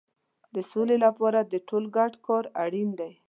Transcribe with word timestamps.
د 0.53 0.55
سولې 0.71 0.97
لپاره 1.05 1.39
د 1.43 1.53
ټولو 1.67 1.87
ګډ 1.97 2.13
کار 2.25 2.43
اړین 2.63 2.89
دی. 2.99 3.11